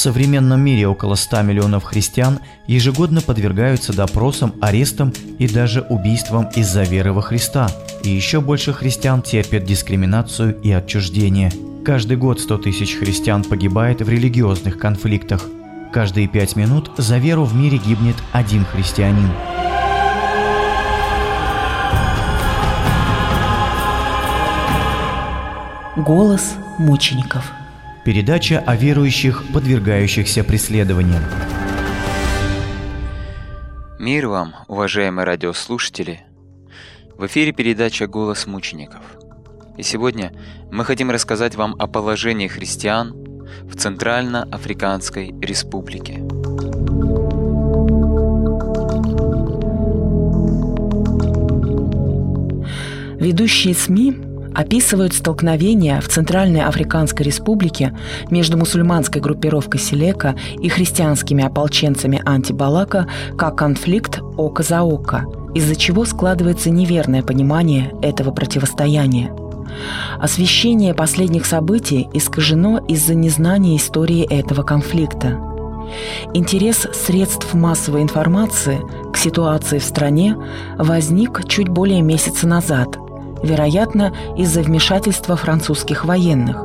современном 0.00 0.60
мире 0.60 0.88
около 0.88 1.14
100 1.14 1.42
миллионов 1.42 1.84
христиан 1.84 2.40
ежегодно 2.66 3.20
подвергаются 3.20 3.92
допросам, 3.92 4.54
арестам 4.60 5.12
и 5.38 5.46
даже 5.46 5.82
убийствам 5.82 6.48
из-за 6.56 6.82
веры 6.82 7.12
во 7.12 7.22
Христа. 7.22 7.70
И 8.02 8.08
еще 8.08 8.40
больше 8.40 8.72
христиан 8.72 9.22
терпят 9.22 9.64
дискриминацию 9.64 10.58
и 10.62 10.72
отчуждение. 10.72 11.52
Каждый 11.84 12.16
год 12.16 12.40
100 12.40 12.58
тысяч 12.58 12.96
христиан 12.96 13.44
погибает 13.44 14.00
в 14.00 14.08
религиозных 14.08 14.78
конфликтах. 14.78 15.46
Каждые 15.92 16.28
пять 16.28 16.56
минут 16.56 16.90
за 16.96 17.18
веру 17.18 17.44
в 17.44 17.54
мире 17.54 17.78
гибнет 17.78 18.16
один 18.32 18.64
христианин. 18.64 19.30
Голос 25.96 26.54
мучеников. 26.78 27.59
Передача 28.02 28.60
о 28.66 28.76
верующих, 28.76 29.44
подвергающихся 29.52 30.42
преследованиям. 30.42 31.22
Мир 33.98 34.28
вам, 34.28 34.54
уважаемые 34.68 35.26
радиослушатели! 35.26 36.20
В 37.18 37.26
эфире 37.26 37.52
передача 37.52 38.06
«Голос 38.06 38.46
мучеников». 38.46 39.02
И 39.76 39.82
сегодня 39.82 40.32
мы 40.72 40.86
хотим 40.86 41.10
рассказать 41.10 41.56
вам 41.56 41.76
о 41.78 41.86
положении 41.86 42.48
христиан 42.48 43.12
в 43.64 43.76
Центральноафриканской 43.76 45.34
Республике. 45.42 46.22
Ведущие 53.20 53.74
СМИ 53.74 54.29
описывают 54.54 55.14
столкновения 55.14 56.00
в 56.00 56.08
Центральной 56.08 56.62
Африканской 56.62 57.26
Республике 57.26 57.96
между 58.30 58.56
мусульманской 58.56 59.20
группировкой 59.20 59.80
Селека 59.80 60.34
и 60.60 60.68
христианскими 60.68 61.44
ополченцами 61.44 62.20
антибалака 62.24 63.06
как 63.36 63.56
конфликт 63.56 64.20
око 64.36 64.62
за 64.62 64.82
око, 64.82 65.26
из-за 65.54 65.76
чего 65.76 66.04
складывается 66.04 66.70
неверное 66.70 67.22
понимание 67.22 67.92
этого 68.02 68.30
противостояния. 68.30 69.34
Освещение 70.18 70.94
последних 70.94 71.46
событий 71.46 72.08
искажено 72.12 72.78
из-за 72.88 73.14
незнания 73.14 73.76
истории 73.76 74.26
этого 74.26 74.62
конфликта. 74.62 75.38
Интерес 76.34 76.86
средств 76.92 77.54
массовой 77.54 78.02
информации 78.02 78.80
к 79.12 79.16
ситуации 79.16 79.78
в 79.78 79.84
стране 79.84 80.36
возник 80.76 81.46
чуть 81.48 81.68
более 81.68 82.02
месяца 82.02 82.46
назад– 82.46 82.96
вероятно, 83.42 84.14
из-за 84.36 84.62
вмешательства 84.62 85.36
французских 85.36 86.04
военных. 86.04 86.64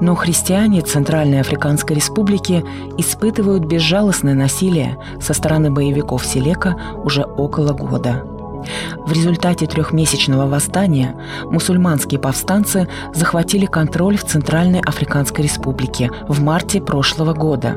Но 0.00 0.14
христиане 0.14 0.82
Центральной 0.82 1.40
Африканской 1.40 1.96
Республики 1.96 2.64
испытывают 2.98 3.64
безжалостное 3.64 4.34
насилие 4.34 4.98
со 5.20 5.34
стороны 5.34 5.70
боевиков 5.70 6.24
Селека 6.26 6.76
уже 7.04 7.22
около 7.22 7.72
года. 7.72 8.24
В 8.98 9.12
результате 9.12 9.66
трехмесячного 9.66 10.46
восстания 10.46 11.16
мусульманские 11.44 12.20
повстанцы 12.20 12.88
захватили 13.12 13.66
контроль 13.66 14.16
в 14.16 14.24
Центральной 14.24 14.80
Африканской 14.80 15.44
Республике 15.44 16.10
в 16.28 16.40
марте 16.40 16.80
прошлого 16.80 17.32
года. 17.32 17.76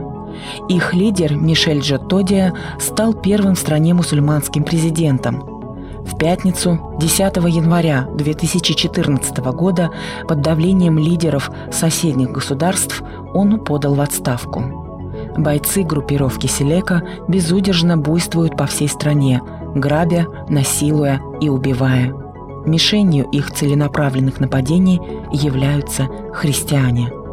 Их 0.70 0.94
лидер 0.94 1.36
Мишель 1.36 1.80
Джоттодия 1.80 2.54
стал 2.80 3.14
первым 3.14 3.56
в 3.56 3.60
стране 3.60 3.94
мусульманским 3.94 4.64
президентом– 4.64 5.50
в 6.06 6.18
пятницу, 6.18 6.96
10 7.00 7.20
января 7.38 8.08
2014 8.16 9.38
года, 9.38 9.92
под 10.28 10.42
давлением 10.42 11.00
лидеров 11.00 11.52
соседних 11.72 12.32
государств, 12.32 13.04
он 13.34 13.60
подал 13.60 13.96
в 13.96 14.02
отставку. 14.02 15.12
Бойцы 15.38 15.84
группировки 15.84 16.48
Селека 16.48 17.04
безудержно 17.28 17.98
буйствуют 17.98 18.56
по 18.56 18.66
всей 18.68 18.88
стране, 18.88 19.42
грабя, 19.74 20.28
насилуя 20.48 21.20
и 21.42 21.50
убивая. 21.50 22.14
Мишенью 22.66 23.26
их 23.32 23.52
целенаправленных 23.52 24.40
нападений 24.40 25.02
являются 25.32 26.08
христиане– 26.34 27.12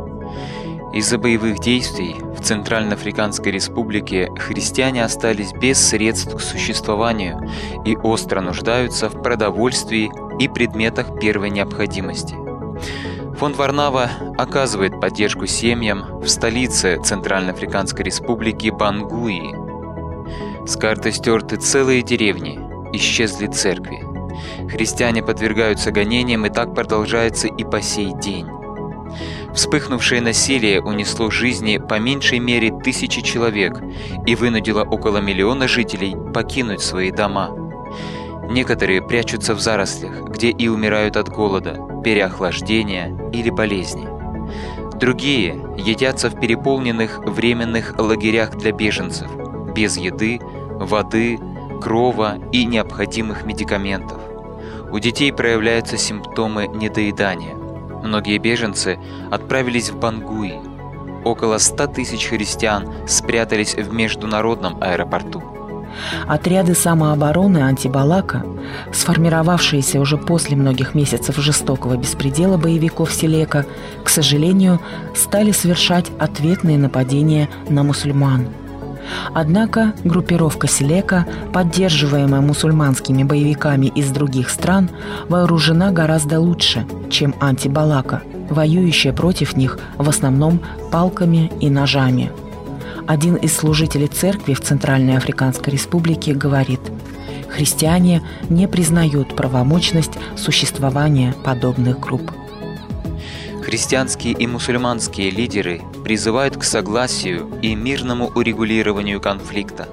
из-за 0.93 1.17
боевых 1.17 1.59
действий 1.61 2.17
в 2.37 2.43
Центральноафриканской 2.43 3.53
Республике 3.53 4.31
христиане 4.37 5.05
остались 5.05 5.53
без 5.53 5.79
средств 5.79 6.37
к 6.37 6.41
существованию 6.41 7.51
и 7.85 7.97
остро 7.97 8.41
нуждаются 8.41 9.09
в 9.09 9.23
продовольствии 9.23 10.11
и 10.39 10.49
предметах 10.49 11.19
первой 11.19 11.51
необходимости. 11.51 12.35
Фонд 13.39 13.57
Варнава 13.57 14.11
оказывает 14.37 15.01
поддержку 15.01 15.47
семьям 15.47 16.21
в 16.21 16.29
столице 16.29 17.01
Центральноафриканской 17.03 18.05
Республики 18.05 18.69
Бангуи. 18.69 19.55
С 20.67 20.77
карты 20.77 21.11
стерты 21.11 21.57
целые 21.57 22.03
деревни, 22.03 22.61
исчезли 22.93 23.47
церкви. 23.47 24.05
Христиане 24.69 25.23
подвергаются 25.23 25.91
гонениям, 25.91 26.47
и 26.47 26.51
так 26.51 26.75
продолжается 26.75 27.49
и 27.49 27.65
по 27.65 27.81
сей 27.81 28.13
день. 28.21 28.47
Вспыхнувшее 29.55 30.21
насилие 30.23 30.81
унесло 30.81 31.31
жизни 31.31 31.77
по 31.79 31.99
меньшей 31.99 32.39
мере 32.39 32.73
тысячи 32.83 33.21
человек 33.21 33.81
и 34.27 34.35
вынудило 34.35 34.83
около 34.83 35.19
миллиона 35.19 35.69
жителей 35.69 36.17
покинуть 36.33 36.81
свои 36.81 37.11
дома. 37.11 37.51
Некоторые 38.51 39.03
прячутся 39.03 39.55
в 39.55 39.61
зарослях, 39.61 40.23
где 40.23 40.51
и 40.51 40.69
умирают 40.69 41.17
от 41.17 41.29
голода, 41.29 41.79
переохлаждения 42.03 43.17
или 43.33 43.51
болезни. 43.51 44.09
Другие 44.99 45.61
едятся 45.77 46.31
в 46.31 46.39
переполненных 46.41 47.19
временных 47.19 47.99
лагерях 47.99 48.57
для 48.57 48.73
беженцев, 48.73 49.29
без 49.75 49.97
еды, 49.97 50.41
воды, 50.71 51.39
крова 51.81 52.39
и 52.53 52.65
необходимых 52.65 53.45
медикаментов. 53.45 54.19
У 54.91 54.99
детей 54.99 55.33
проявляются 55.33 55.97
симптомы 55.97 56.69
недоедания. 56.69 57.62
Многие 58.03 58.39
беженцы 58.39 58.99
отправились 59.31 59.91
в 59.91 59.99
Бангуи. 59.99 60.61
Около 61.25 61.59
100 61.59 61.87
тысяч 61.89 62.27
христиан 62.27 62.89
спрятались 63.07 63.75
в 63.75 63.93
международном 63.93 64.83
аэропорту. 64.83 65.43
Отряды 66.27 66.75
самообороны 66.75 67.59
антибалака, 67.59 68.45
сформировавшиеся 68.93 70.01
уже 70.01 70.17
после 70.17 70.57
многих 70.57 70.95
месяцев 70.95 71.37
жестокого 71.37 71.97
беспредела 71.97 72.57
боевиков 72.57 73.13
Селека, 73.13 73.67
к 74.03 74.09
сожалению, 74.09 74.81
стали 75.15 75.53
совершать 75.53 76.11
ответные 76.19 76.79
нападения 76.79 77.51
на 77.69 77.83
мусульман– 77.83 78.49
Однако 79.35 79.95
группировка 80.05 80.69
Селека, 80.69 81.27
поддерживаемая 81.53 82.41
мусульманскими 82.41 83.23
боевиками 83.23 83.87
из 83.87 84.11
других 84.11 84.51
стран, 84.51 84.91
вооружена 85.29 85.91
гораздо 85.91 86.41
лучше, 86.41 86.87
чем 87.11 87.35
антибалака, 87.41 88.23
воюющая 88.51 89.13
против 89.13 89.57
них 89.57 89.79
в 89.97 90.09
основном 90.09 90.61
палками 90.91 91.51
и 91.61 91.71
ножами. 91.71 92.31
Один 93.07 93.35
из 93.35 93.57
служителей 93.57 94.07
церкви 94.07 94.55
в 94.55 94.61
Центральной 94.61 95.17
Африканской 95.17 95.73
Республике 95.73 96.35
говорит, 96.35 96.81
христиане 97.49 98.23
не 98.49 98.69
признают 98.69 99.35
правомочность 99.35 100.13
существования 100.37 101.35
подобных 101.45 101.99
групп. 101.99 102.31
Христианские 103.63 104.35
и 104.35 104.47
мусульманские 104.49 105.31
лидеры 105.31 105.83
призывают 106.05 106.57
к 106.57 106.65
согласию 106.65 107.49
и 107.63 107.77
мирному 107.77 108.27
урегулированию 108.35 109.21
конфликта. 109.21 109.89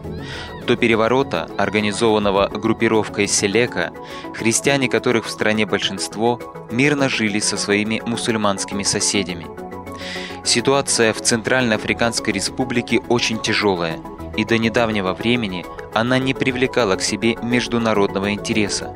До 0.66 0.76
переворота, 0.76 1.48
организованного 1.56 2.48
группировкой 2.48 3.28
Селека, 3.28 3.94
христиане, 4.34 4.90
которых 4.90 5.28
в 5.28 5.30
стране 5.30 5.68
большинство, 5.68 6.40
мирно 6.72 7.10
жили 7.10 7.40
со 7.40 7.58
своими 7.58 8.02
мусульманскими 8.06 8.82
соседями. 8.82 9.46
Ситуация 10.44 11.14
в 11.14 11.22
Центральноафриканской 11.22 12.34
республике 12.34 13.00
очень 13.08 13.40
тяжелая, 13.40 14.00
и 14.36 14.46
до 14.46 14.58
недавнего 14.58 15.14
времени 15.14 15.64
она 15.94 16.18
не 16.18 16.34
привлекала 16.34 16.96
к 16.96 17.04
себе 17.04 17.36
международного 17.44 18.32
интереса. 18.32 18.96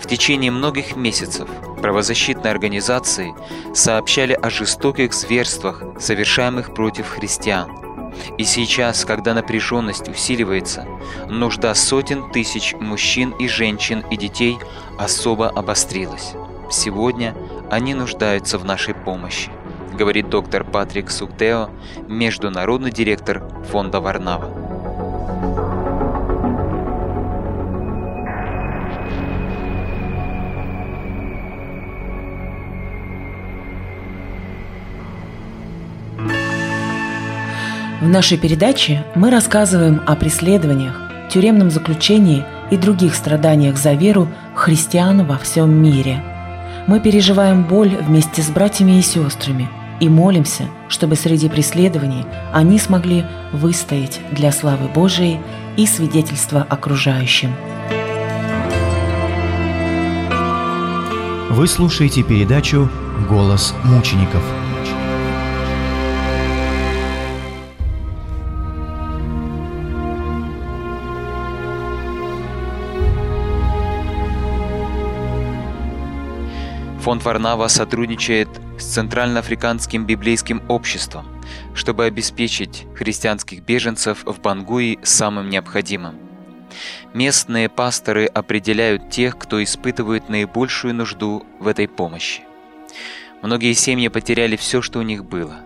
В 0.00 0.06
течение 0.06 0.52
многих 0.52 0.94
месяцев 0.94 1.48
правозащитные 1.86 2.50
организации 2.50 3.32
сообщали 3.72 4.32
о 4.32 4.50
жестоких 4.50 5.14
зверствах, 5.14 5.84
совершаемых 6.00 6.74
против 6.74 7.06
христиан. 7.08 7.70
И 8.38 8.42
сейчас, 8.42 9.04
когда 9.04 9.34
напряженность 9.34 10.08
усиливается, 10.08 10.84
нужда 11.28 11.72
сотен 11.76 12.32
тысяч 12.32 12.74
мужчин 12.74 13.30
и 13.38 13.46
женщин 13.46 14.04
и 14.10 14.16
детей 14.16 14.58
особо 14.98 15.48
обострилась. 15.48 16.32
Сегодня 16.72 17.36
они 17.70 17.94
нуждаются 17.94 18.58
в 18.58 18.64
нашей 18.64 18.94
помощи, 18.94 19.52
говорит 19.96 20.28
доктор 20.28 20.64
Патрик 20.64 21.12
Суктео, 21.12 21.70
международный 22.08 22.90
директор 22.90 23.48
фонда 23.70 24.00
Варнава. 24.00 24.50
В 38.00 38.06
нашей 38.06 38.36
передаче 38.36 39.06
мы 39.14 39.30
рассказываем 39.30 40.02
о 40.06 40.16
преследованиях, 40.16 41.00
тюремном 41.30 41.70
заключении 41.70 42.44
и 42.70 42.76
других 42.76 43.14
страданиях 43.14 43.78
за 43.78 43.94
веру 43.94 44.28
христиан 44.54 45.24
во 45.24 45.38
всем 45.38 45.70
мире. 45.82 46.22
Мы 46.86 47.00
переживаем 47.00 47.64
боль 47.64 47.96
вместе 47.96 48.42
с 48.42 48.50
братьями 48.50 48.98
и 48.98 49.02
сестрами 49.02 49.70
и 49.98 50.10
молимся, 50.10 50.64
чтобы 50.88 51.16
среди 51.16 51.48
преследований 51.48 52.26
они 52.52 52.78
смогли 52.78 53.24
выстоять 53.52 54.20
для 54.30 54.52
славы 54.52 54.88
Божией 54.88 55.40
и 55.78 55.86
свидетельства 55.86 56.66
окружающим. 56.68 57.54
Вы 61.48 61.66
слушаете 61.66 62.22
передачу 62.22 62.90
«Голос 63.26 63.74
мучеников». 63.84 64.42
Фонд 77.06 77.24
Варнава 77.24 77.68
сотрудничает 77.68 78.48
с 78.80 78.84
Центральноафриканским 78.94 80.04
библейским 80.06 80.60
обществом, 80.66 81.24
чтобы 81.72 82.04
обеспечить 82.04 82.84
христианских 82.96 83.62
беженцев 83.62 84.24
в 84.24 84.40
Бангуи 84.40 84.98
самым 85.04 85.48
необходимым. 85.48 86.16
Местные 87.14 87.68
пасторы 87.68 88.26
определяют 88.26 89.08
тех, 89.08 89.38
кто 89.38 89.62
испытывает 89.62 90.28
наибольшую 90.28 90.96
нужду 90.96 91.46
в 91.60 91.68
этой 91.68 91.86
помощи. 91.86 92.42
Многие 93.40 93.74
семьи 93.74 94.08
потеряли 94.08 94.56
все, 94.56 94.82
что 94.82 94.98
у 94.98 95.02
них 95.02 95.24
было. 95.24 95.60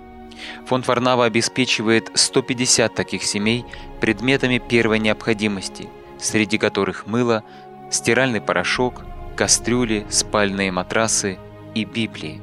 Фонд 0.67 0.87
Варнава 0.87 1.25
обеспечивает 1.25 2.11
150 2.13 2.95
таких 2.95 3.23
семей 3.23 3.65
предметами 4.03 4.59
первой 4.59 4.99
необходимости, 4.99 5.89
среди 6.19 6.59
которых 6.59 7.07
мыло, 7.07 7.45
стиральный 7.91 8.43
порошок, 8.43 9.07
кастрюли, 9.41 10.05
спальные 10.11 10.71
матрасы 10.71 11.39
и 11.75 11.87
Библии. 11.87 12.43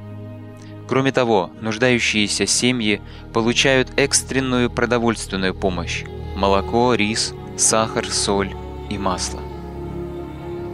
Кроме 0.88 1.12
того, 1.12 1.52
нуждающиеся 1.62 2.48
семьи 2.48 3.02
получают 3.34 3.92
экстренную 3.98 4.72
продовольственную 4.72 5.54
помощь– 5.54 6.06
молоко, 6.36 6.96
рис, 6.96 7.36
сахар, 7.56 8.08
соль 8.08 8.50
и 8.90 8.98
масло. 8.98 9.40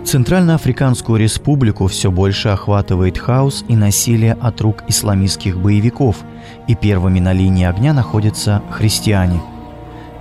Центральноафриканскую 0.06 1.20
республику 1.20 1.88
все 1.88 2.10
больше 2.10 2.48
охватывает 2.48 3.18
хаос 3.18 3.66
и 3.68 3.76
насилие 3.76 4.38
от 4.40 4.62
рук 4.62 4.86
исламистских 4.88 5.58
боевиков, 5.58 6.16
и 6.70 6.76
первыми 6.76 7.20
на 7.20 7.34
линии 7.34 7.66
огня 7.66 7.92
находятся 7.92 8.64
христиане. 8.72 9.42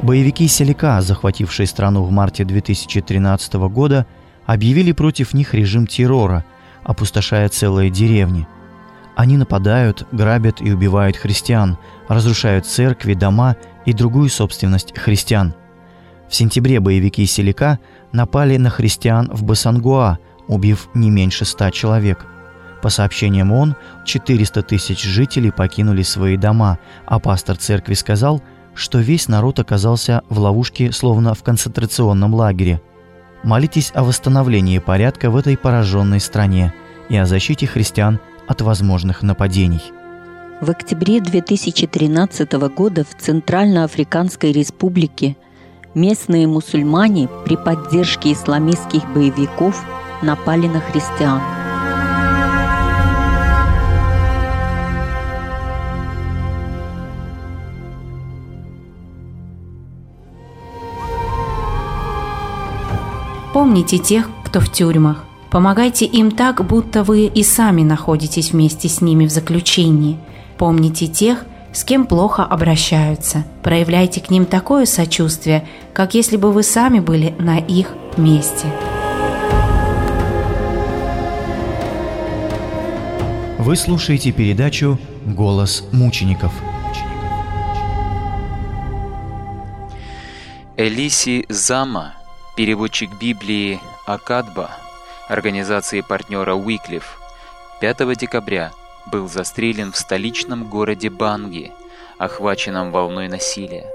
Боевики 0.02 0.48
Селика, 0.48 1.00
захватившие 1.00 1.68
страну 1.68 2.02
в 2.02 2.10
марте 2.10 2.42
2013 2.42 3.54
года, 3.70 4.04
объявили 4.46 4.92
против 4.92 5.34
них 5.34 5.54
режим 5.54 5.86
террора, 5.86 6.44
опустошая 6.84 7.48
целые 7.48 7.90
деревни. 7.90 8.46
Они 9.14 9.36
нападают, 9.36 10.06
грабят 10.10 10.60
и 10.60 10.72
убивают 10.72 11.16
христиан, 11.16 11.78
разрушают 12.08 12.66
церкви, 12.66 13.14
дома 13.14 13.56
и 13.84 13.92
другую 13.92 14.30
собственность 14.30 14.96
христиан. 14.98 15.54
В 16.28 16.34
сентябре 16.34 16.80
боевики 16.80 17.26
Селика 17.26 17.78
напали 18.10 18.56
на 18.56 18.70
христиан 18.70 19.30
в 19.32 19.42
Басангуа, 19.42 20.18
убив 20.48 20.88
не 20.94 21.10
меньше 21.10 21.44
ста 21.44 21.70
человек. 21.70 22.26
По 22.80 22.88
сообщениям 22.88 23.52
ООН, 23.52 23.76
400 24.06 24.62
тысяч 24.62 25.02
жителей 25.02 25.52
покинули 25.52 26.02
свои 26.02 26.36
дома, 26.36 26.78
а 27.06 27.20
пастор 27.20 27.56
церкви 27.56 27.94
сказал, 27.94 28.42
что 28.74 28.98
весь 28.98 29.28
народ 29.28 29.60
оказался 29.60 30.22
в 30.30 30.38
ловушке, 30.38 30.90
словно 30.90 31.34
в 31.34 31.42
концентрационном 31.42 32.34
лагере– 32.34 32.80
Молитесь 33.42 33.90
о 33.94 34.04
восстановлении 34.04 34.78
порядка 34.78 35.30
в 35.30 35.36
этой 35.36 35.56
пораженной 35.56 36.20
стране 36.20 36.72
и 37.08 37.16
о 37.16 37.26
защите 37.26 37.66
христиан 37.66 38.20
от 38.46 38.60
возможных 38.60 39.22
нападений. 39.22 39.82
В 40.60 40.70
октябре 40.70 41.20
2013 41.20 42.52
года 42.52 43.04
в 43.04 43.20
Центральноафриканской 43.20 44.52
Республике 44.52 45.36
местные 45.94 46.46
мусульмане 46.46 47.28
при 47.44 47.56
поддержке 47.56 48.32
исламистских 48.32 49.02
боевиков 49.12 49.84
напали 50.22 50.68
на 50.68 50.80
христиан– 50.80 51.40
Помните 63.52 63.98
тех, 63.98 64.30
кто 64.44 64.60
в 64.60 64.72
тюрьмах. 64.72 65.24
Помогайте 65.50 66.06
им 66.06 66.30
так, 66.30 66.66
будто 66.66 67.04
вы 67.04 67.26
и 67.26 67.42
сами 67.42 67.82
находитесь 67.82 68.52
вместе 68.52 68.88
с 68.88 69.02
ними 69.02 69.26
в 69.26 69.30
заключении. 69.30 70.18
Помните 70.56 71.06
тех, 71.06 71.44
с 71.74 71.84
кем 71.84 72.06
плохо 72.06 72.44
обращаются. 72.44 73.44
Проявляйте 73.62 74.22
к 74.22 74.30
ним 74.30 74.46
такое 74.46 74.86
сочувствие, 74.86 75.68
как 75.92 76.14
если 76.14 76.38
бы 76.38 76.50
вы 76.50 76.62
сами 76.62 77.00
были 77.00 77.34
на 77.38 77.58
их 77.58 77.88
месте. 78.16 78.68
Вы 83.58 83.76
слушаете 83.76 84.32
передачу 84.32 84.98
«Голос 85.26 85.84
мучеников». 85.92 86.52
Элиси 90.78 91.44
Зама– 91.50 92.14
Переводчик 92.54 93.10
Библии 93.18 93.80
Акадба 94.04 94.70
организации 95.26 96.02
партнера 96.02 96.52
Уиклиф 96.52 97.18
5 97.80 98.14
декабря 98.14 98.72
был 99.10 99.26
застрелен 99.26 99.90
в 99.90 99.96
столичном 99.96 100.68
городе 100.68 101.08
Банги, 101.08 101.72
охваченном 102.18 102.92
волной 102.92 103.28
насилия. 103.28 103.90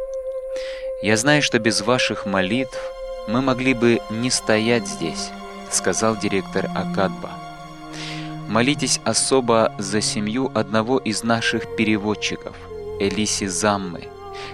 «Я 1.04 1.18
знаю, 1.18 1.44
что 1.44 1.60
без 1.60 1.82
ваших 1.82 2.26
молитв 2.26 2.80
мы 3.28 3.44
могли 3.44 3.76
бы 3.76 4.02
не 4.10 4.32
стоять 4.32 4.88
здесь»,— 4.88 5.30
сказал 5.70 6.18
директор 6.18 6.66
Акадба. 6.76 7.30
«Молитесь 8.50 9.00
особо 9.04 9.72
за 9.78 10.02
семью 10.02 10.52
одного 10.56 10.98
из 10.98 11.24
наших 11.24 11.76
переводчиков, 11.76 12.56
Элиси 13.00 13.46
Заммы, 13.46 14.08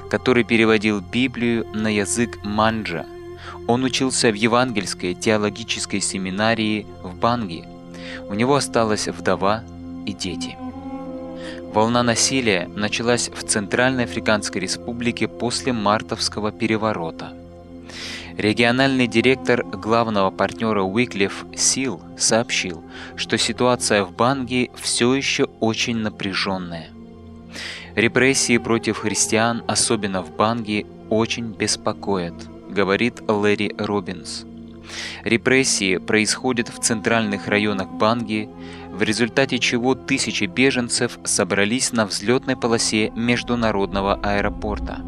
который 0.10 0.44
переводил 0.44 1.00
Библию 1.00 1.66
на 1.74 1.88
язык 1.88 2.44
манджа, 2.44 3.06
он 3.68 3.84
учился 3.84 4.32
в 4.32 4.36
Евангельской 4.36 5.14
теологической 5.14 6.02
семинарии 6.02 6.86
в 7.02 7.16
Банги. 7.16 7.66
У 8.30 8.34
него 8.34 8.56
осталась 8.56 9.08
вдова 9.08 9.64
и 10.06 10.14
дети. 10.14 10.58
Волна 11.74 12.04
насилия 12.04 12.70
началась 12.76 13.30
в 13.30 13.44
Центральной 13.44 14.04
Африканской 14.04 14.62
Республике 14.62 15.28
после 15.28 15.74
мартовского 15.74 16.52
переворота. 16.52 17.34
Региональный 18.38 19.08
директор 19.08 19.64
главного 19.64 20.30
партнера 20.32 20.82
Уиклиф 20.82 21.46
Сил 21.56 22.02
сообщил, 22.18 22.84
что 23.16 23.38
ситуация 23.38 24.04
в 24.04 24.12
Банги 24.12 24.72
все 24.76 25.14
еще 25.14 25.46
очень 25.60 25.98
напряженная. 25.98 26.90
Репрессии 27.96 28.58
против 28.58 28.98
христиан, 28.98 29.64
особенно 29.68 30.24
в 30.24 30.36
Банги, 30.36 30.86
очень 31.10 31.54
беспокоят– 31.54 32.34
говорит 32.74 33.22
Лэри 33.28 33.74
Робинс. 33.78 34.46
Репрессии 35.24 35.98
происходят 35.98 36.70
в 36.70 36.80
центральных 36.80 37.48
районах 37.48 37.90
Банги, 37.92 38.50
в 38.92 39.02
результате 39.02 39.60
чего 39.60 39.96
тысячи 39.96 40.44
беженцев 40.44 41.18
собрались 41.24 41.94
на 41.94 42.06
взлетной 42.06 42.56
полосе 42.56 43.10
международного 43.12 44.16
аэропорта. 44.16 45.02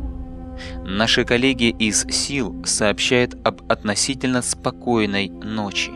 Наши 0.86 1.26
коллеги 1.26 1.70
из 1.70 2.06
СИЛ 2.10 2.64
сообщают 2.66 3.36
об 3.46 3.70
относительно 3.70 4.42
спокойной 4.42 5.30
ночи. 5.30 5.92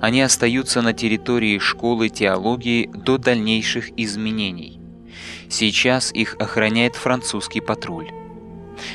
Они 0.00 0.20
остаются 0.20 0.82
на 0.82 0.92
территории 0.92 1.58
школы 1.58 2.08
теологии 2.08 2.86
до 2.86 3.18
дальнейших 3.18 3.98
изменений. 3.98 4.78
Сейчас 5.48 6.12
их 6.12 6.36
охраняет 6.38 6.94
французский 6.94 7.60
патруль. 7.60 8.10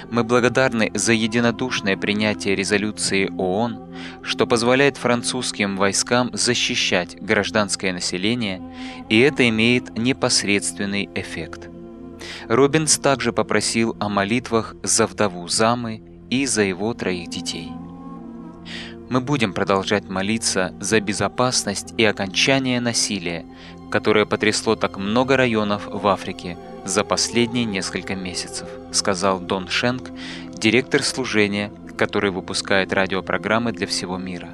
Мы 0.09 0.23
благодарны 0.23 0.91
за 0.93 1.13
единодушное 1.13 1.97
принятие 1.97 2.55
резолюции 2.55 3.31
ООН, 3.37 3.79
что 4.21 4.47
позволяет 4.47 4.97
французским 4.97 5.77
войскам 5.77 6.29
защищать 6.33 7.21
гражданское 7.21 7.93
население, 7.93 8.61
и 9.09 9.19
это 9.19 9.47
имеет 9.49 9.97
непосредственный 9.97 11.09
эффект. 11.15 11.69
Робинс 12.47 12.97
также 12.97 13.33
попросил 13.33 13.95
о 13.99 14.09
молитвах 14.09 14.75
за 14.83 15.07
вдову 15.07 15.47
Замы 15.47 16.01
и 16.29 16.45
за 16.45 16.63
его 16.63 16.93
троих 16.93 17.29
детей. 17.29 17.71
Мы 19.09 19.19
будем 19.19 19.53
продолжать 19.53 20.07
молиться 20.07 20.73
за 20.79 21.01
безопасность 21.01 21.93
и 21.97 22.05
окончание 22.05 22.79
насилия, 22.79 23.45
которое 23.89 24.25
потрясло 24.25 24.75
так 24.75 24.97
много 24.97 25.35
районов 25.35 25.87
в 25.87 26.07
Африке 26.07 26.57
за 26.85 27.03
последние 27.03 27.65
несколько 27.65 28.15
месяцев, 28.15 28.67
сказал 28.91 29.39
Дон 29.39 29.67
Шенк, 29.67 30.09
директор 30.53 31.03
служения, 31.03 31.71
который 31.97 32.31
выпускает 32.31 32.93
радиопрограммы 32.93 33.71
для 33.71 33.87
всего 33.87 34.17
мира. 34.17 34.49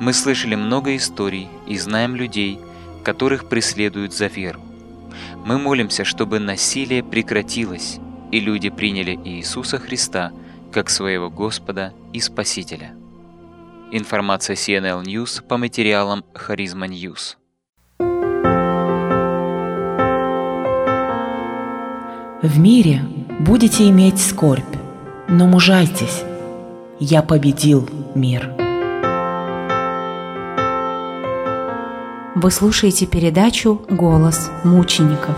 Мы 0.00 0.12
слышали 0.12 0.54
много 0.54 0.96
историй 0.96 1.48
и 1.66 1.78
знаем 1.78 2.16
людей, 2.16 2.58
которых 3.04 3.48
преследуют 3.48 4.12
за 4.12 4.26
веру. 4.26 4.60
Мы 5.44 5.58
молимся, 5.58 6.04
чтобы 6.04 6.38
насилие 6.38 7.02
прекратилось, 7.02 7.98
и 8.30 8.40
люди 8.40 8.70
приняли 8.70 9.18
Иисуса 9.24 9.78
Христа 9.78 10.32
как 10.72 10.88
своего 10.88 11.30
Господа 11.30 11.92
и 12.12 12.20
Спасителя. 12.20 12.94
Информация 13.90 14.56
CNL 14.56 15.02
News 15.02 15.46
по 15.46 15.58
материалам 15.58 16.24
Харизма 16.32 16.86
News. 16.86 17.36
В 22.42 22.58
мире 22.58 23.04
будете 23.38 23.88
иметь 23.88 24.20
скорбь, 24.20 24.64
но 25.28 25.46
мужайтесь, 25.46 26.24
я 26.98 27.22
победил 27.22 27.88
мир. 28.16 28.50
Вы 32.34 32.50
слушаете 32.50 33.06
передачу 33.06 33.80
«Голос 33.88 34.50
мучеников». 34.64 35.36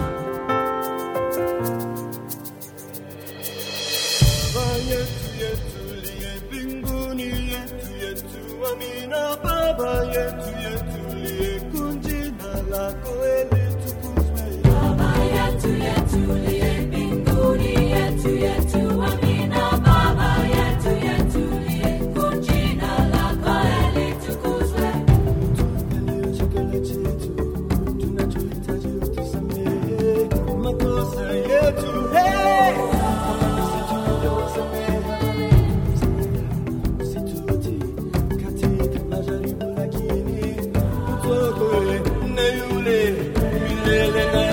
feeling 43.85 44.44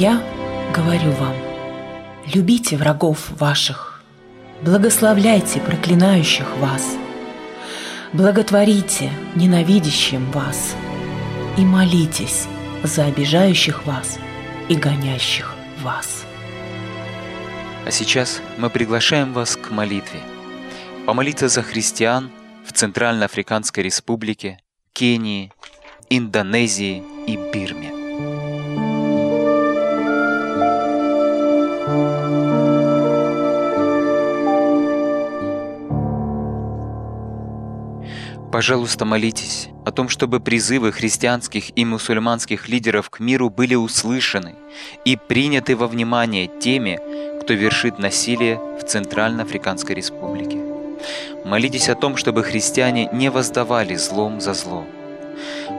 Я 0.00 0.22
говорю 0.74 1.10
вам, 1.10 1.34
любите 2.34 2.78
врагов 2.78 3.32
ваших, 3.32 4.02
благословляйте 4.62 5.60
проклинающих 5.60 6.56
вас, 6.56 6.96
благотворите 8.14 9.10
ненавидящим 9.34 10.30
вас 10.30 10.74
и 11.58 11.66
молитесь 11.66 12.46
за 12.82 13.04
обижающих 13.04 13.84
вас 13.84 14.18
и 14.70 14.74
гонящих 14.74 15.54
вас. 15.82 16.24
А 17.84 17.90
сейчас 17.90 18.40
мы 18.56 18.70
приглашаем 18.70 19.34
вас 19.34 19.54
к 19.54 19.70
молитве. 19.70 20.20
Помолиться 21.04 21.48
за 21.48 21.62
христиан 21.62 22.30
в 22.64 22.72
Центральноафриканской 22.72 23.84
Республике, 23.84 24.60
Кении, 24.94 25.52
Индонезии 26.08 27.02
и 27.26 27.36
Бирме. 27.36 27.89
Пожалуйста, 38.52 39.04
молитесь 39.04 39.68
о 39.86 39.92
том, 39.92 40.08
чтобы 40.08 40.40
призывы 40.40 40.90
христианских 40.90 41.76
и 41.78 41.84
мусульманских 41.84 42.68
лидеров 42.68 43.08
к 43.08 43.20
миру 43.20 43.48
были 43.48 43.76
услышаны 43.76 44.56
и 45.04 45.16
приняты 45.16 45.76
во 45.76 45.86
внимание 45.86 46.50
теми, 46.60 46.98
кто 47.40 47.54
вершит 47.54 48.00
насилие 48.00 48.56
в 48.56 48.84
Центральноафриканской 48.84 49.94
Республике. 49.94 50.58
Молитесь 51.44 51.88
о 51.88 51.94
том, 51.94 52.16
чтобы 52.16 52.42
христиане 52.42 53.08
не 53.12 53.30
воздавали 53.30 53.94
злом 53.94 54.40
за 54.40 54.54
зло. 54.54 54.84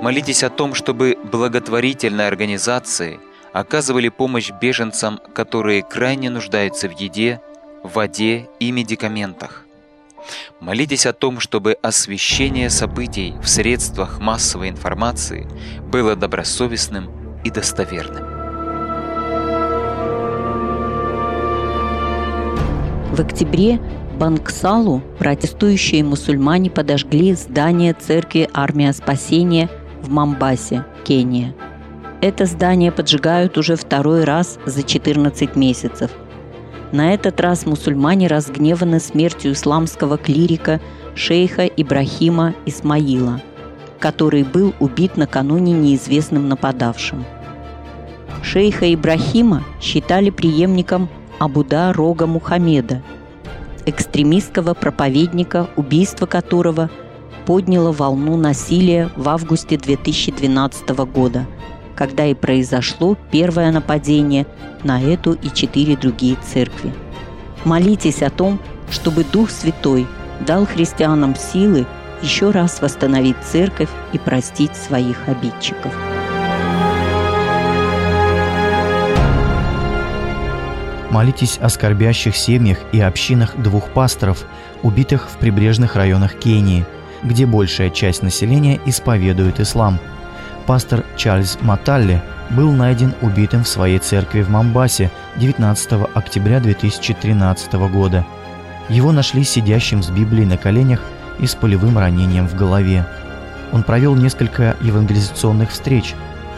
Молитесь 0.02 0.44
о 0.44 0.50
том, 0.50 0.74
чтобы 0.74 1.18
благотворительные 1.30 2.28
организации 2.28 3.20
оказывали 3.52 4.08
помощь 4.08 4.50
беженцам, 4.62 5.20
которые 5.36 5.84
крайне 5.84 6.30
нуждаются 6.30 6.88
в 6.88 6.98
еде, 6.98 7.42
воде 7.84 8.48
и 8.62 8.72
медикаментах. 8.72 9.61
Молитесь 10.60 11.06
о 11.06 11.14
том, 11.14 11.40
чтобы 11.40 11.78
освещение 11.82 12.70
событий 12.70 13.36
в 13.42 13.48
средствах 13.48 14.20
массовой 14.20 14.70
информации 14.70 15.48
было 15.92 16.16
добросовестным 16.16 17.10
и 17.44 17.50
достоверным. 17.50 18.42
В 23.12 23.20
октябре 23.20 23.80
Бангсалу 24.18 25.02
протестующие 25.18 26.04
мусульмане 26.04 26.70
подожгли 26.70 27.34
здание 27.34 27.94
церкви 27.94 28.50
Армия 28.54 28.94
Спасения 28.94 29.70
в 30.02 30.10
Мамбасе, 30.10 30.86
Кения. 31.04 31.54
Это 32.22 32.46
здание 32.46 32.92
поджигают 32.92 33.58
уже 33.58 33.76
второй 33.76 34.24
раз 34.24 34.60
за 34.66 34.84
14 34.84 35.56
месяцев. 35.56 36.12
На 36.92 37.14
этот 37.14 37.40
раз 37.40 37.66
мусульмане 37.66 38.28
разгневаны 38.28 39.00
смертью 39.00 39.54
исламского 39.54 40.18
клирика 40.18 40.82
шейха 41.16 41.66
Ибрахима 41.66 42.54
Исмаила, 42.66 43.42
который 44.00 44.44
был 44.44 44.74
убит 44.80 45.18
накануне 45.18 45.74
неизвестным 45.74 46.50
нападавшим. 46.50 47.26
Шейха 48.44 48.94
Ибрахима 48.94 49.64
считали 49.80 50.30
преемником 50.30 51.10
Абуда 51.40 51.94
Рога 51.94 52.28
Мухаммеда– 52.28 53.02
экстремистского 53.86 54.74
проповедника, 54.74 55.70
убийство 55.76 56.26
которого 56.26 56.90
подняло 57.46 57.92
волну 57.92 58.38
насилия 58.38 59.10
в 59.16 59.28
августе 59.30 59.78
2012 59.78 60.90
года, 61.12 61.46
когда 61.96 62.26
и 62.26 62.34
произошло 62.34 63.18
первое 63.32 63.72
нападение 63.72 64.46
на 64.84 65.02
эту 65.02 65.34
и 65.34 65.50
четыре 65.54 65.96
другие 65.96 66.38
церкви. 66.38 66.94
Молитесь 67.66 68.22
о 68.22 68.30
том, 68.30 68.60
чтобы 68.90 69.24
Дух 69.24 69.50
Святой 69.50 70.08
дал 70.46 70.66
христианам 70.66 71.36
силы 71.36 71.86
еще 72.22 72.52
раз 72.52 72.82
восстановить 72.82 73.38
церковь 73.44 73.90
и 74.14 74.18
простить 74.18 74.76
своих 74.76 75.28
обидчиков. 75.28 75.94
Молитесь 81.10 81.58
о 81.58 81.68
скорбящих 81.68 82.38
семьях 82.38 82.78
и 82.94 83.02
общинах 83.02 83.58
двух 83.58 83.90
пасторов, 83.90 84.46
убитых 84.82 85.30
в 85.30 85.38
прибрежных 85.38 85.98
районах 85.98 86.36
Кении, 86.36 86.86
где 87.22 87.46
большая 87.46 87.90
часть 87.90 88.24
населения 88.24 88.80
исповедует 88.86 89.60
ислам. 89.60 90.00
Пастор 90.66 91.04
Чарльз 91.18 91.58
Маталли 91.62 92.22
был 92.56 92.72
найден 92.72 93.14
убитым 93.22 93.64
в 93.64 93.68
своей 93.68 94.00
церкви 94.00 94.42
в 94.42 94.50
Мамбасе 94.50 95.12
19 95.38 96.10
октября 96.14 96.60
2013 96.60 97.74
года. 97.92 98.26
Его 98.90 99.12
нашли 99.12 99.44
сидящим 99.44 100.04
с 100.04 100.10
Библией 100.10 100.46
на 100.46 100.58
коленях 100.58 101.02
и 101.40 101.48
с 101.48 101.56
полевым 101.56 101.98
ранением 101.98 102.48
в 102.48 102.56
голове. 102.56 103.06
Он 103.72 103.84
провел 103.84 104.16
несколько 104.16 104.76
евангелизационных 104.82 105.72
встреч, 105.72 106.14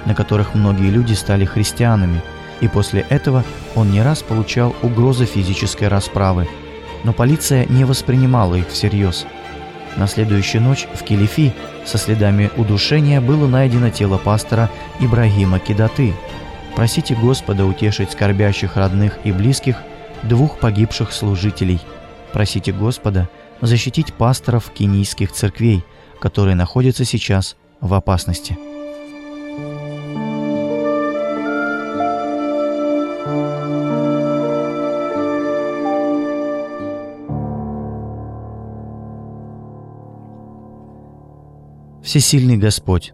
на 0.06 0.16
которых 0.16 0.56
многие 0.56 0.90
люди 0.90 1.14
стали 1.14 1.46
христианами– 1.46 2.22
и 2.64 2.70
после 2.70 3.06
этого 3.10 3.44
он 3.76 3.92
не 3.92 4.02
раз 4.02 4.24
получал 4.24 4.74
угрозы 4.82 5.26
физической 5.26 5.90
расправы, 5.90 6.48
но 7.04 7.12
полиция 7.12 7.66
не 7.66 7.84
воспринимала 7.84 8.56
их 8.56 8.70
всерьез. 8.70 9.26
На 9.98 10.08
следующую 10.08 10.62
ночь 10.62 10.88
в 10.94 11.04
Килифи 11.04 11.54
со 11.86 11.98
следами 11.98 12.50
удушения 12.58 13.22
было 13.22 13.48
найдено 13.48 13.90
тело 13.90 14.18
пастора 14.18 14.70
Ибрагима 15.00 15.60
Кидаты. 15.60 16.14
Просите 16.76 17.16
Господа 17.16 17.66
утешить 17.66 18.12
скорбящих 18.12 18.76
родных 18.76 19.20
и 19.24 19.32
близких 19.32 19.78
двух 20.24 20.60
погибших 20.60 21.14
служителей. 21.14 21.80
Просите 22.32 22.72
Господа 22.72 23.30
защитить 23.62 24.14
пасторов 24.14 24.72
кенийских 24.72 25.32
церквей, 25.32 25.84
которые 26.20 26.56
находятся 26.56 27.06
сейчас 27.06 27.56
в 27.80 27.94
опасности. 27.94 28.58
Всесильный 42.04 42.58
Господь, 42.58 43.14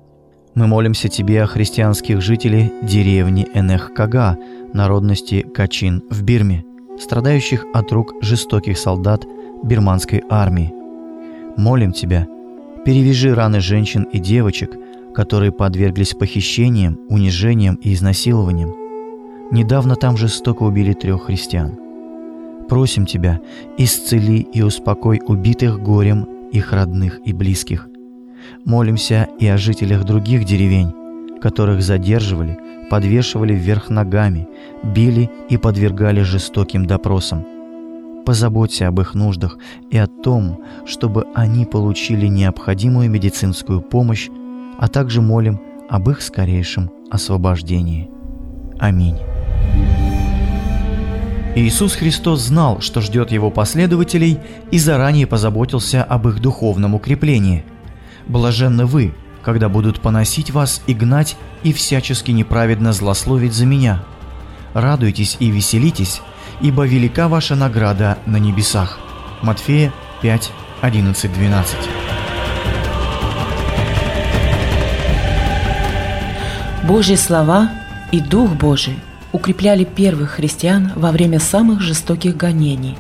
мы 0.56 0.66
молимся 0.66 1.10
Тебе 1.10 1.44
о 1.44 1.46
христианских 1.46 2.22
жителей 2.22 2.74
деревни 2.82 3.48
Энехкага, 3.54 4.36
народности 4.74 5.42
Качин 5.42 6.02
в 6.10 6.24
Бирме, 6.24 6.66
страдающих 7.00 7.66
от 7.72 7.92
рук 7.92 8.16
жестоких 8.22 8.80
солдат 8.80 9.28
бирманской 9.64 10.24
армии. 10.28 10.74
Молим 11.56 11.92
Тебя, 11.92 12.28
перевяжи 12.84 13.36
раны 13.36 13.60
женщин 13.60 14.04
и 14.12 14.18
девочек, 14.18 14.76
которые 15.14 15.52
подверглись 15.52 16.16
похищениям, 16.16 16.98
унижениям 17.10 17.76
и 17.76 17.94
изнасилованиям. 17.94 18.74
Недавно 19.52 19.98
там 19.98 20.18
жестоко 20.18 20.64
убили 20.64 20.94
трех 20.94 21.26
христиан. 21.26 21.78
Просим 22.68 23.06
Тебя, 23.06 23.40
исцели 23.78 24.40
и 24.40 24.64
успокой 24.64 25.22
убитых 25.24 25.80
горем 25.80 26.28
их 26.52 26.74
родных 26.74 27.20
и 27.24 27.34
близких– 27.34 27.88
Молимся 28.66 29.28
и 29.40 29.48
о 29.48 29.58
жителях 29.58 30.04
других 30.04 30.46
деревень, 30.46 30.94
которых 31.42 31.82
задерживали, 31.82 32.60
подвешивали 32.90 33.54
вверх 33.54 33.90
ногами, 33.90 34.48
били 34.84 35.30
и 35.50 35.58
подвергали 35.58 36.22
жестоким 36.22 36.86
допросам. 36.86 37.46
Позаботься 38.26 38.88
об 38.88 39.00
их 39.00 39.16
нуждах 39.16 39.58
и 39.90 39.98
о 39.98 40.08
том, 40.08 40.60
чтобы 40.86 41.26
они 41.34 41.66
получили 41.66 42.28
необходимую 42.28 43.10
медицинскую 43.10 43.82
помощь, 43.82 44.30
а 44.78 44.88
также 44.88 45.22
молим 45.22 45.60
об 45.90 46.10
их 46.10 46.22
скорейшем 46.22 46.92
освобождении. 47.10 48.10
Аминь. 48.78 49.18
Иисус 51.56 51.96
Христос 51.96 52.42
знал, 52.42 52.80
что 52.80 53.02
ждет 53.02 53.32
его 53.32 53.50
последователей 53.50 54.38
и 54.70 54.78
заранее 54.78 55.26
позаботился 55.26 56.04
об 56.04 56.28
их 56.28 56.40
духовном 56.42 56.96
укреплении– 56.96 57.64
Блаженны 58.30 58.86
вы, 58.86 59.16
когда 59.42 59.70
будут 59.70 60.02
поносить 60.02 60.52
вас 60.52 60.84
и 60.86 60.94
гнать, 60.94 61.36
и 61.64 61.74
всячески 61.74 62.30
неправедно 62.30 62.94
злословить 62.94 63.54
за 63.54 63.66
меня. 63.66 64.04
Радуйтесь 64.74 65.36
и 65.40 65.50
веселитесь, 65.50 66.22
ибо 66.62 66.86
велика 66.86 67.28
ваша 67.28 67.56
награда 67.56 68.20
на 68.28 68.38
небесах». 68.38 69.00
Матфея 69.42 69.92
5, 70.22 70.52
11, 70.82 71.34
12. 71.34 71.76
Божьи 76.84 77.16
слова 77.16 77.72
и 78.12 78.20
Дух 78.22 78.52
Божий 78.52 79.00
укрепляли 79.32 79.86
первых 79.86 80.32
христиан 80.32 80.92
во 80.96 81.12
время 81.12 81.40
самых 81.40 81.82
жестоких 81.82 82.38
гонений, 82.38 82.96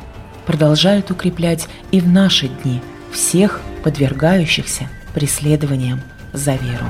продолжают 0.48 1.12
укреплять 1.12 1.68
и 1.92 2.00
в 2.00 2.08
наши 2.08 2.48
дни 2.48 2.82
всех 3.12 3.62
подвергающихся 3.84 4.89
преследованием 5.13 6.02
за 6.34 6.52
веру. 6.52 6.86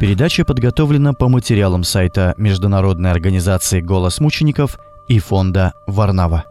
Передача 0.00 0.44
подготовлена 0.44 1.14
по 1.14 1.28
материалам 1.28 1.84
сайта 1.84 2.34
Международной 2.36 3.10
организации 3.10 3.80
«Голос 3.80 4.20
мучеников» 4.20 4.78
и 5.08 5.18
фонда 5.18 5.72
«Варнава». 5.86 6.44